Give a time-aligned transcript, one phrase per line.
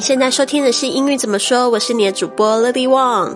[0.00, 1.68] 您现在收听的是英语怎么说？
[1.68, 3.34] 我是你的主播 Lily Wong。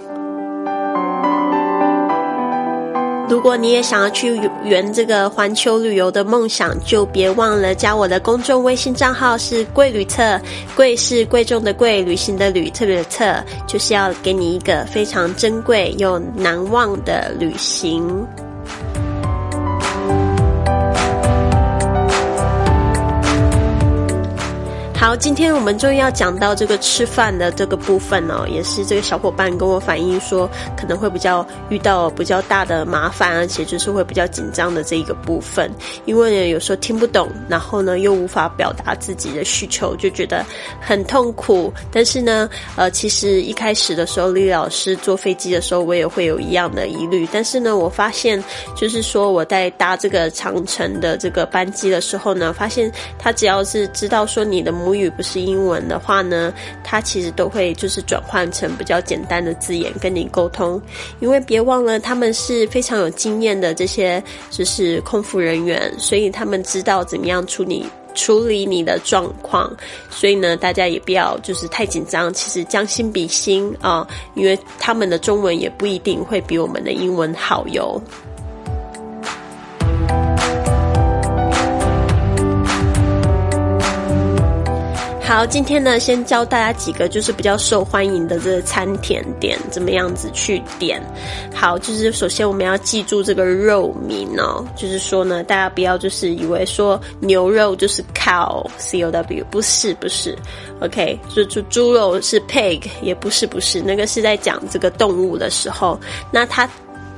[3.29, 10.41] 如果你也想要去圆这个环球旅游的梦想，就别忘了加我的公众微信账号是贵旅特，
[10.75, 18.27] 贵是贵重的贵，旅行的旅，特别的特，就是要给你一个非常珍贵又难忘的旅行。
[25.05, 35.71] 好，今天我们终于要讲到这个吃饭的这个部分哦，也是这个小伙伴跟我反映说，可能会比较遇到比较大的麻烦，而且就是会比较紧张的这一个部分，
[36.07, 40.43] 因为呢有时候听不懂，然后呢又无法表达自己的需求，就觉得
[40.81, 41.71] 很痛苦。
[41.93, 47.29] 但是呢，呃，其实一开始的时候，李老师坐飞机的时候，我也会有一样的疑虑。
[47.31, 48.43] 但是呢，我发现
[48.75, 60.81] 就是说我在搭这个长城的这个班机的时候呢，发现他只要是知道说你的母语不是英文的话呢，它其实都会就是转换成比较简单的字眼跟你沟通。
[61.21, 67.85] 因为别忘了，他们是非常有经验的这些就是空服人员，所以他们知道怎么样处理
[68.15, 69.75] 处理你的状况。
[70.11, 72.33] 所以呢，大家也不要就是太紧张。
[72.33, 78.01] 其实将心比心啊，因为他们的中文也不一定会比我们的英文好哟。
[85.35, 91.03] 好，今天呢，先教大家几个就是比较受欢迎的这个餐甜点，怎么样子去点。
[91.53, 100.39] 好，就是首先我们要记住这个肉名哦，就是说呢，大家不要就是以为说牛肉就是 cow c o w，不是不是
[100.81, 105.99] ，OK，就猪猪肉是 pig，也不是不是，那个是在讲这个动物的时候，
[106.31, 106.71] 那它。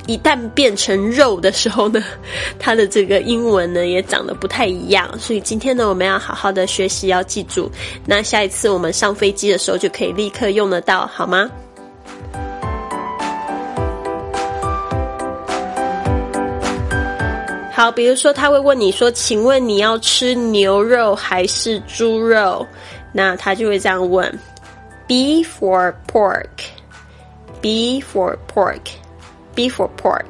[0.06, 2.02] 一旦变成肉的时候呢，
[2.58, 7.70] 它的这个英文呢也长得不太一样，所以今天呢我们要好好的学习，要记住。
[8.04, 11.50] 那下一次我们上飞机的时候就可以立刻用得到，好吗？
[17.74, 22.66] 好，比如说他会问你说：“请问你要吃牛肉还是猪肉？”
[23.12, 24.32] 那他就会这样问
[25.06, 28.80] ：“Beef or pork？Beef or pork？”
[29.56, 30.26] Beef or pork.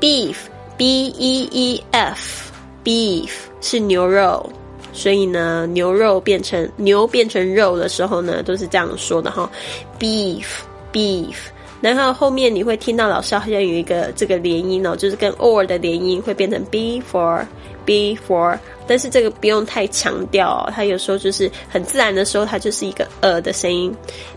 [0.00, 0.36] Beef,
[0.78, 2.50] B E E F,
[2.82, 3.30] beef
[3.60, 4.50] 是牛肉，
[4.94, 9.50] 所以呢，牛肉变成牛变成肉的时候呢，都是这样说的哈。
[9.98, 10.46] Beef,
[10.90, 11.34] beef，
[11.82, 17.44] 然后后面你会听到老师好像有一个这个连音哦，就是跟 or 的连音会变成 be for,
[17.84, 23.94] be for，但是这个不用太强调，它有时候就是很自然的时候，它就是一个呃的声音。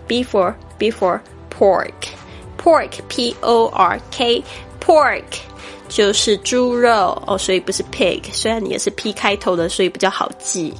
[0.09, 1.21] Be for, be for
[1.57, 1.93] pork。
[2.63, 4.43] Pork, P-O-R-K,
[4.79, 5.23] pork
[5.89, 8.23] 就是猪肉哦，所以不是 pig。
[8.31, 10.73] 虽然你也是 P 开头的，所以比较好记。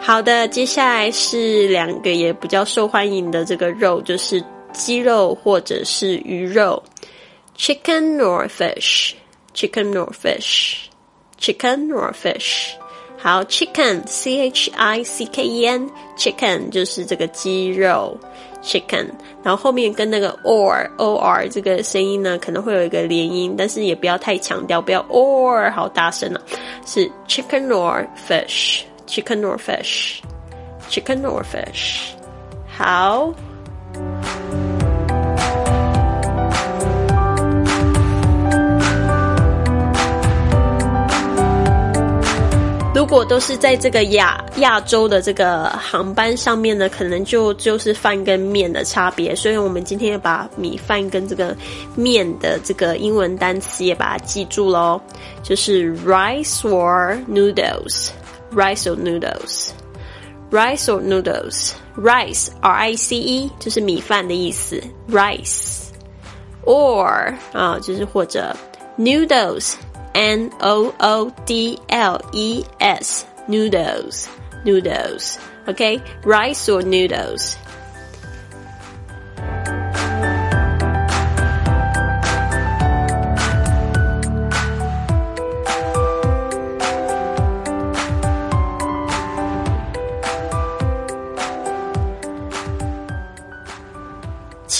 [0.00, 6.82] 好的，接下来是两个也比较受欢迎的这个肉，就是鸡肉或者是鱼肉
[7.56, 12.79] ，chicken or fish，chicken or fish，chicken or fish。
[13.22, 18.18] 好，chicken，c h i c k e n，chicken 就是这个鸡肉
[18.62, 19.06] ，chicken，
[19.42, 26.40] 然后后面跟那个 or o r 这个声音呢，可能会有一个连音，但是也不要太强调，不要 or 好大声了，
[26.86, 32.12] 是 chicken or fish，chicken or fish，chicken or fish，
[32.66, 33.34] 好。
[43.10, 49.34] 如果都是在这个亚亚洲的这个航班上面呢，可能就就是饭跟面的差别。
[49.34, 51.56] 所以我们今天要把米饭跟这个
[51.96, 55.00] 面的这个英文单词也把它记住喽，
[55.42, 64.80] 就是 rice or noodles，rice or noodles，rice or noodles，rice r i c e 就是米饭的意思
[65.10, 65.74] ，rice，or
[67.52, 68.54] 啊就是或者
[68.96, 69.74] noodles。
[70.14, 73.26] N O O D L E S.
[73.48, 74.28] Noodles.
[74.64, 75.38] Noodles.
[75.68, 76.02] Okay?
[76.24, 77.56] Rice or noodles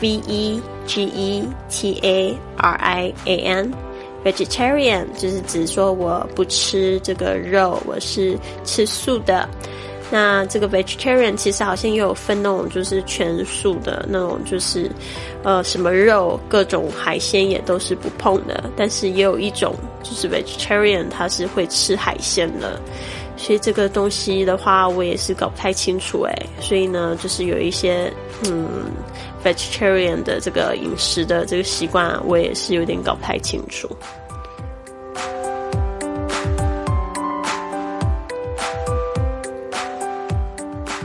[0.00, 9.48] V E G E T A R I A N，vegetarian 就是指说我不吃这个肉，我是吃素的。
[10.10, 14.90] 那这个 vegetarian 其实好像也有分那种就是全素的那种，就是
[15.42, 18.70] 呃什么肉、各种海鲜也都是不碰的。
[18.76, 22.78] 但是也有一种就是 vegetarian，他是会吃海鲜的。
[23.36, 26.34] 所以这个东西的话，我也是搞不太清楚哎。
[26.60, 28.12] 所以呢，就是有一些
[28.46, 28.68] 嗯。
[29.44, 33.86] vegetarian 的这个饮食的这个习惯，我也是有点搞不太清楚。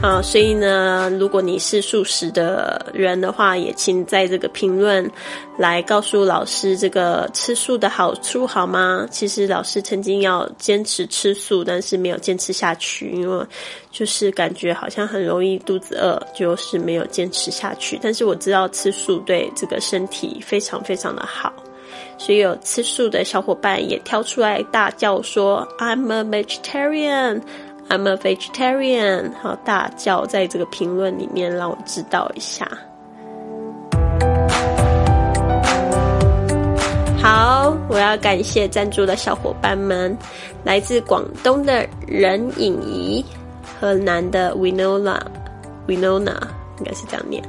[0.02, 5.08] 啊，所以呢，如果你是素食的人的话，也请在这个评论
[5.58, 9.06] 来告诉老师这个吃素的好处好吗？
[9.10, 13.46] 其实老师曾经要坚持吃素，但是没有坚持下去，因为
[13.90, 17.98] 就是感觉好像很容易肚子饿，就是没有坚持下去。
[18.00, 21.52] 但是我知道吃素对这个身体非常非常的好，
[22.16, 27.42] 所以有吃素的小伙伴也跳出来大叫说：“I'm a vegetarian。”
[27.90, 32.64] I'm a vegetarian，好大叫在这个评论里面让我知道一下。
[37.20, 40.16] 好，我要感谢赞助的小伙伴们，
[40.62, 43.24] 来自广东的任颖仪，
[43.80, 46.59] 河南的 Winona，Winona。
[46.80, 47.42] 应该是这样念，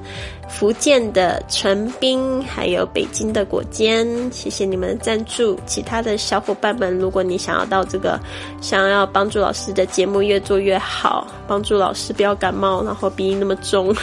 [0.48, 5.58] 福建的陈斌，还有北京的果坚，谢谢你们的赞助。
[5.66, 8.20] 其他的小伙伴们，如果你想要到这个，
[8.62, 13.96] 想要帮助老师的节目越做越好，帮助老师不要感冒，然后鼻音那么重，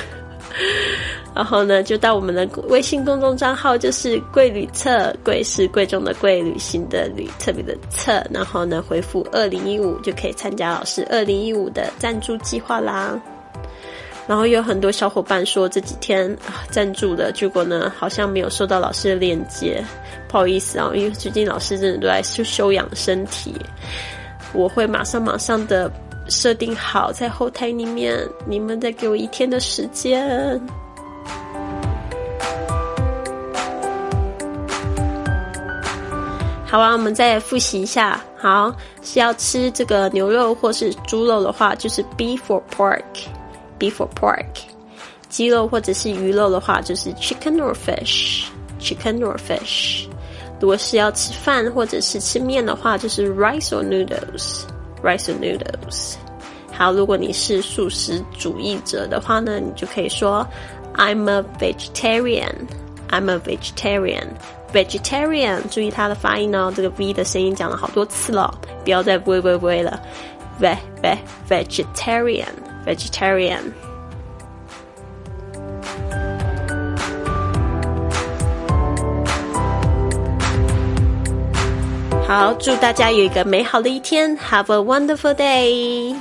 [1.35, 13.21] 然后呢，就到我们的微信公众账号，就是“贵旅册”，贵是贵重的贵，旅行的旅，特别的册，然后呢，回复二零一五就可以参加老师二零一五的赞助计划啦。
[14.29, 19.83] 然后有很多小伙伴说这几天啊赞助的结果呢，好像没有收到老师的链接，
[20.29, 23.55] 不好意思啊，因为最近老师真的都在修修养身体，
[24.53, 25.91] 我会马上马上的
[26.29, 28.15] 设定好在后台里面，
[28.47, 30.61] 你们再给我一天的时间。
[36.67, 38.71] 好啊，我们再复习一下，好
[39.03, 43.03] 是要吃这个牛肉或是猪肉的话，就是 beef or pork。
[43.80, 44.46] beef or pork，
[45.30, 50.08] 鸡肉或者是鱼肉的话，就是 chicken or fish，chicken or fish。
[50.60, 56.16] 如果是要吃饭或者是吃面的话，就是 rice or noodles，rice or noodles。
[56.72, 60.48] 好，如果你是素食主义者的话呢，你就可以说
[60.96, 65.68] I'm a vegetarian，I'm a vegetarian，vegetarian。
[65.70, 70.02] 注意它的发音哦，这个 v 的声音讲了好多次了，不要再不会不会不会了，
[70.62, 71.18] ve ve
[71.50, 72.46] vegetarian。
[72.88, 73.72] vegetarian。
[82.26, 86.16] 好，祝大家有一个美好的一天，Have a wonderful day。